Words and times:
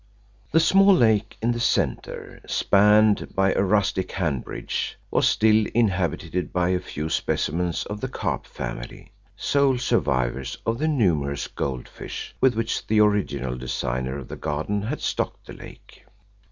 The 0.51 0.59
small 0.59 0.95
lake 0.95 1.37
in 1.43 1.51
the 1.51 1.59
centre, 1.59 2.39
spanned 2.47 3.35
by 3.35 3.53
a 3.53 3.61
rustic 3.61 4.13
hand 4.13 4.43
bridge, 4.45 4.97
was 5.11 5.27
still 5.29 5.67
inhabited 5.75 6.51
by 6.51 6.69
a 6.69 6.79
few 6.79 7.07
specimens 7.07 7.85
of 7.85 8.01
the 8.01 8.07
carp 8.07 8.47
family 8.47 9.11
sole 9.35 9.77
survivors 9.77 10.57
of 10.65 10.79
the 10.79 10.87
numerous 10.87 11.47
gold 11.47 11.87
fish 11.87 12.33
with 12.41 12.55
which 12.55 12.87
the 12.87 12.99
original 12.99 13.55
designer 13.55 14.17
of 14.17 14.27
the 14.27 14.35
garden 14.35 14.81
had 14.81 15.01
stocked 15.01 15.45
the 15.45 15.53
lake. 15.53 16.03